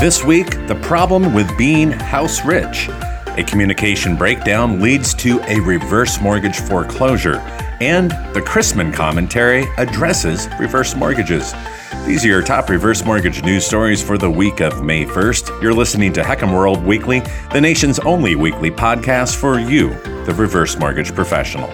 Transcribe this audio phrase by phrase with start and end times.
[0.00, 2.88] This week, the problem with being house rich.
[3.36, 7.38] A communication breakdown leads to a reverse mortgage foreclosure,
[7.80, 11.52] and the Chrisman commentary addresses reverse mortgages.
[12.06, 15.60] These are your top reverse mortgage news stories for the week of May 1st.
[15.60, 17.20] You're listening to HECM World Weekly,
[17.52, 19.88] the nation's only weekly podcast for you,
[20.26, 21.72] the reverse mortgage professional.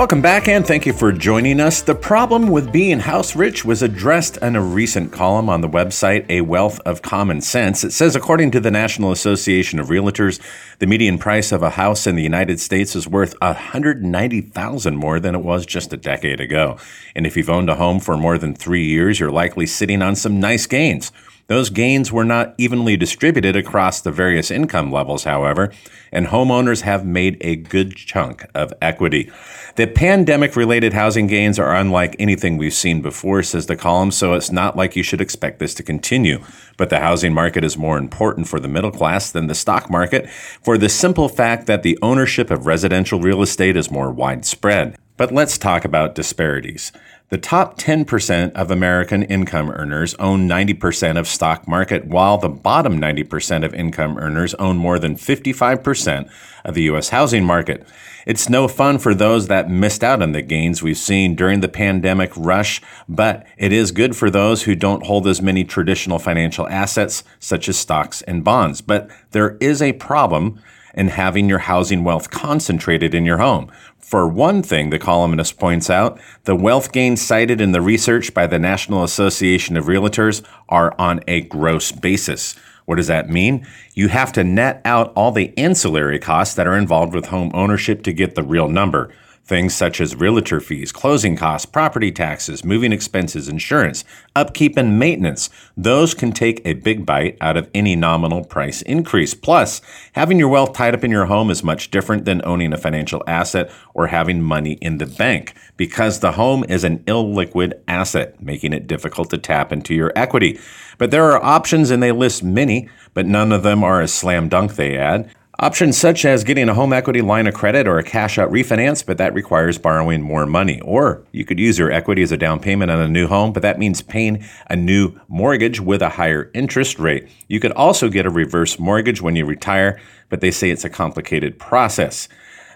[0.00, 1.82] Welcome back and thank you for joining us.
[1.82, 6.24] The problem with being house rich was addressed in a recent column on the website
[6.30, 7.84] A Wealth of Common Sense.
[7.84, 10.40] It says according to the National Association of Realtors,
[10.78, 15.34] the median price of a house in the United States is worth 190,000 more than
[15.34, 16.78] it was just a decade ago.
[17.14, 20.16] And if you've owned a home for more than 3 years, you're likely sitting on
[20.16, 21.12] some nice gains.
[21.50, 25.72] Those gains were not evenly distributed across the various income levels, however,
[26.12, 29.32] and homeowners have made a good chunk of equity.
[29.74, 34.34] The pandemic related housing gains are unlike anything we've seen before, says the column, so
[34.34, 36.38] it's not like you should expect this to continue.
[36.76, 40.30] But the housing market is more important for the middle class than the stock market
[40.30, 44.96] for the simple fact that the ownership of residential real estate is more widespread.
[45.16, 46.92] But let's talk about disparities.
[47.30, 53.00] The top 10% of American income earners own 90% of stock market, while the bottom
[53.00, 56.28] 90% of income earners own more than 55%
[56.64, 57.10] of the U.S.
[57.10, 57.86] housing market.
[58.26, 61.68] It's no fun for those that missed out on the gains we've seen during the
[61.68, 66.68] pandemic rush, but it is good for those who don't hold as many traditional financial
[66.68, 68.80] assets, such as stocks and bonds.
[68.80, 70.60] But there is a problem
[70.94, 73.70] in having your housing wealth concentrated in your home.
[73.98, 78.46] For one thing, the columnist points out, the wealth gains cited in the research by
[78.46, 82.56] the National Association of Realtors are on a gross basis.
[82.86, 83.64] What does that mean?
[83.94, 88.02] You have to net out all the ancillary costs that are involved with home ownership
[88.02, 89.12] to get the real number.
[89.50, 94.04] Things such as realtor fees, closing costs, property taxes, moving expenses, insurance,
[94.36, 95.50] upkeep, and maintenance.
[95.76, 99.34] Those can take a big bite out of any nominal price increase.
[99.34, 99.80] Plus,
[100.12, 103.24] having your wealth tied up in your home is much different than owning a financial
[103.26, 108.72] asset or having money in the bank because the home is an illiquid asset, making
[108.72, 110.60] it difficult to tap into your equity.
[110.96, 114.48] But there are options and they list many, but none of them are a slam
[114.48, 115.28] dunk, they add.
[115.62, 119.04] Options such as getting a home equity line of credit or a cash out refinance,
[119.04, 120.80] but that requires borrowing more money.
[120.80, 123.60] Or you could use your equity as a down payment on a new home, but
[123.60, 127.28] that means paying a new mortgage with a higher interest rate.
[127.46, 130.00] You could also get a reverse mortgage when you retire,
[130.30, 132.26] but they say it's a complicated process.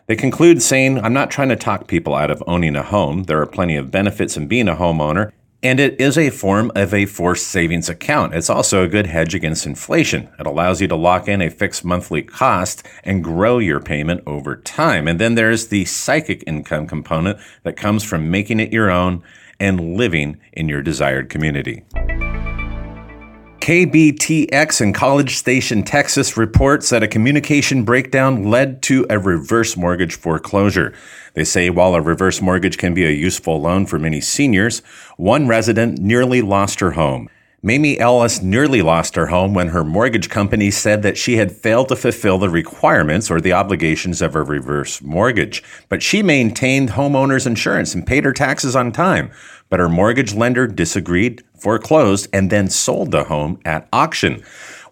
[0.06, 3.22] They conclude saying, I'm not trying to talk people out of owning a home.
[3.22, 5.32] There are plenty of benefits in being a homeowner,
[5.64, 8.34] and it is a form of a forced savings account.
[8.34, 10.28] It's also a good hedge against inflation.
[10.38, 14.56] It allows you to lock in a fixed monthly cost and grow your payment over
[14.56, 15.08] time.
[15.08, 19.22] And then there's the psychic income component that comes from making it your own
[19.58, 21.82] and living in your desired community.
[23.64, 30.16] KBTX in College Station, Texas reports that a communication breakdown led to a reverse mortgage
[30.16, 30.92] foreclosure.
[31.32, 34.80] They say while a reverse mortgage can be a useful loan for many seniors,
[35.16, 37.30] one resident nearly lost her home.
[37.66, 41.88] Mamie Ellis nearly lost her home when her mortgage company said that she had failed
[41.88, 45.62] to fulfill the requirements or the obligations of a reverse mortgage.
[45.88, 49.30] But she maintained homeowner's insurance and paid her taxes on time.
[49.70, 54.44] But her mortgage lender disagreed, foreclosed, and then sold the home at auction.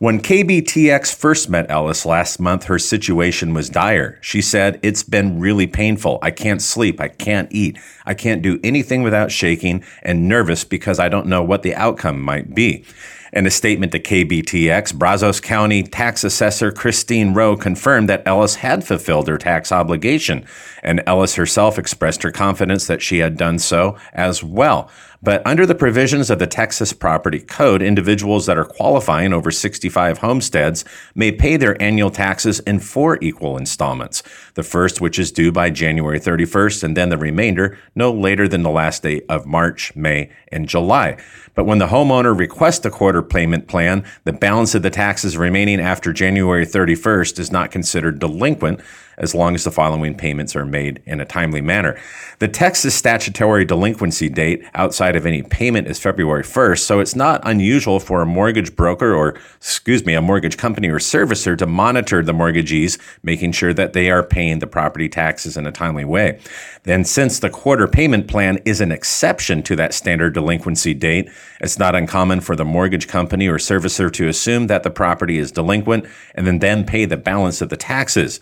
[0.02, 4.18] When KBTX first met Ellis last month, her situation was dire.
[4.20, 6.18] She said, It's been really painful.
[6.20, 7.00] I can't sleep.
[7.00, 7.78] I can't eat.
[8.04, 12.20] I can't do anything without shaking and nervous because I don't know what the outcome
[12.20, 12.84] might be.
[13.32, 18.84] In a statement to KBTX, Brazos County tax assessor Kristeen Roe confirmed that Ellis had
[18.84, 20.44] fulfilled her tax obligation,
[20.82, 24.90] and Ellis herself expressed her confidence that she had done so as well.
[25.24, 30.18] But under the provisions of the Texas Property Code, individuals that are qualifying over 65
[30.18, 30.84] homesteads
[31.14, 34.24] may pay their annual taxes in four equal installments.
[34.54, 38.64] The first, which is due by January 31st, and then the remainder no later than
[38.64, 41.16] the last day of March, May, and July.
[41.54, 45.80] But when the homeowner requests a quarter payment plan, the balance of the taxes remaining
[45.80, 48.80] after January 31st is not considered delinquent
[49.18, 51.98] as long as the following payments are made in a timely manner.
[52.38, 57.40] The Texas statutory delinquency date outside of any payment is February 1st, so it's not
[57.44, 62.22] unusual for a mortgage broker or, excuse me, a mortgage company or servicer to monitor
[62.22, 66.40] the mortgagees, making sure that they are paying the property taxes in a timely way.
[66.84, 71.30] Then, since the quarter payment plan is an exception to that standard delinquency date,
[71.60, 75.52] it's not uncommon for the mortgage company or servicer to assume that the property is
[75.52, 78.40] delinquent and then, then pay the balance of the taxes.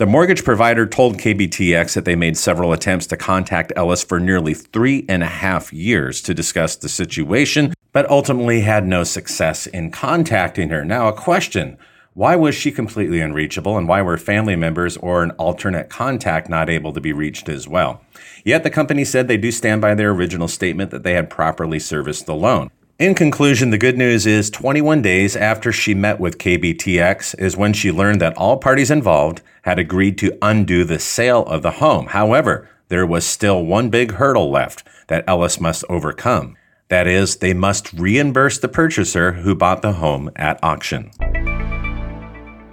[0.00, 4.54] The mortgage provider told KBTX that they made several attempts to contact Ellis for nearly
[4.54, 9.90] three and a half years to discuss the situation, but ultimately had no success in
[9.90, 10.84] contacting her.
[10.84, 11.76] Now, a question
[12.14, 16.68] why was she completely unreachable, and why were family members or an alternate contact not
[16.68, 18.02] able to be reached as well?
[18.44, 21.78] Yet the company said they do stand by their original statement that they had properly
[21.78, 22.70] serviced the loan.
[22.98, 27.72] In conclusion, the good news is 21 days after she met with KBTX is when
[27.72, 32.08] she learned that all parties involved had agreed to undo the sale of the home.
[32.08, 36.56] However, there was still one big hurdle left that Ellis must overcome.
[36.88, 41.12] That is, they must reimburse the purchaser who bought the home at auction.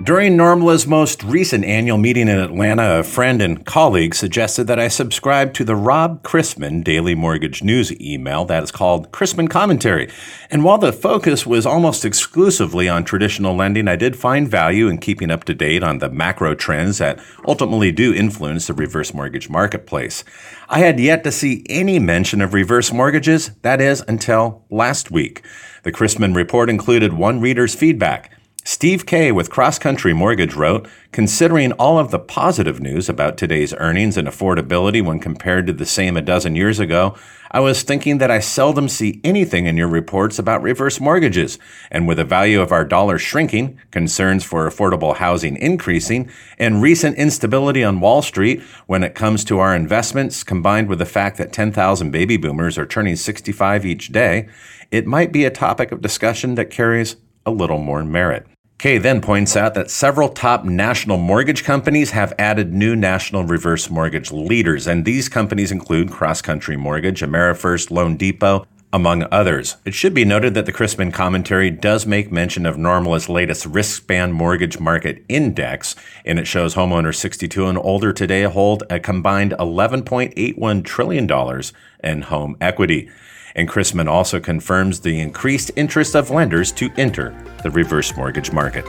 [0.08, 4.88] During NRMLA's most recent annual meeting in Atlanta, a friend and colleague suggested that I
[4.88, 10.10] subscribe to the Rob Chrisman Daily Mortgage News email that is called Chrisman Commentary.
[10.50, 15.00] And while the focus was almost exclusively on traditional lending, I did find value in
[15.00, 19.50] keeping up to date on the macro trends that ultimately do influence the reverse mortgage
[19.50, 20.24] marketplace.
[20.70, 25.44] I had yet to see any mention of reverse mortgages, that is, until last week.
[25.84, 28.37] The Chrisman report included one reader's feedback.
[28.78, 33.74] Steve Kay with Cross Country Mortgage wrote, considering all of the positive news about today's
[33.74, 37.18] earnings and affordability when compared to the same a dozen years ago,
[37.50, 41.58] I was thinking that I seldom see anything in your reports about reverse mortgages.
[41.90, 47.18] And with the value of our dollar shrinking, concerns for affordable housing increasing, and recent
[47.18, 51.52] instability on Wall Street when it comes to our investments, combined with the fact that
[51.52, 54.48] 10,000 baby boomers are turning 65 each day,
[54.92, 58.46] it might be a topic of discussion that carries a little more merit.
[58.78, 63.90] Kay then points out that several top national mortgage companies have added new national reverse
[63.90, 69.78] mortgage leaders, and these companies include Cross Country Mortgage, AmeriFirst, Loan Depot, among others.
[69.84, 74.32] It should be noted that the Chrisman commentary does make mention of NRMLA's latest Riskspan
[74.32, 80.86] Mortgage Market Index, and it shows homeowners 62 and older today hold a combined $11.81
[80.86, 81.62] trillion
[82.04, 83.10] in home equity.
[83.58, 88.86] And Chrisman also confirms the increased interest of lenders to enter the reverse mortgage market.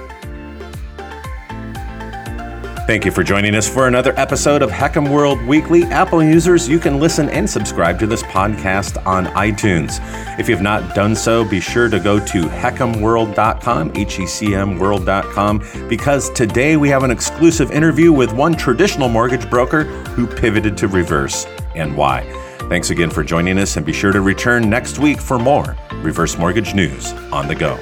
[2.88, 5.84] Thank you for joining us for another episode of HECM World Weekly.
[5.84, 9.98] Apple users, you can listen and subscribe to this podcast on iTunes.
[10.40, 14.78] If you've not done so, be sure to go to hecmworld.com, H E C M
[14.78, 20.78] world.com, because today we have an exclusive interview with one traditional mortgage broker who pivoted
[20.78, 21.44] to reverse
[21.74, 22.47] and why.
[22.68, 26.36] Thanks again for joining us, and be sure to return next week for more reverse
[26.36, 27.76] mortgage news on the go.